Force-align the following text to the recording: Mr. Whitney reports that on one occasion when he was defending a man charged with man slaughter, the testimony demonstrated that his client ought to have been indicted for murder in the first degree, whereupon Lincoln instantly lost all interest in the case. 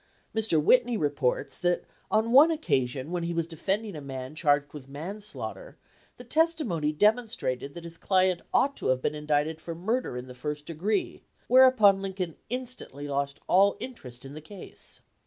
Mr. 0.33 0.59
Whitney 0.59 0.97
reports 0.97 1.59
that 1.59 1.83
on 2.09 2.31
one 2.31 2.49
occasion 2.49 3.11
when 3.11 3.21
he 3.21 3.35
was 3.35 3.45
defending 3.45 3.95
a 3.95 4.01
man 4.01 4.33
charged 4.33 4.73
with 4.73 4.89
man 4.89 5.21
slaughter, 5.21 5.77
the 6.17 6.23
testimony 6.23 6.91
demonstrated 6.91 7.75
that 7.75 7.83
his 7.83 7.99
client 7.99 8.41
ought 8.51 8.75
to 8.77 8.87
have 8.87 9.03
been 9.03 9.13
indicted 9.13 9.61
for 9.61 9.75
murder 9.75 10.17
in 10.17 10.25
the 10.25 10.33
first 10.33 10.65
degree, 10.65 11.21
whereupon 11.47 12.01
Lincoln 12.01 12.33
instantly 12.49 13.07
lost 13.07 13.41
all 13.47 13.77
interest 13.79 14.25
in 14.25 14.33
the 14.33 14.41
case. 14.41 15.01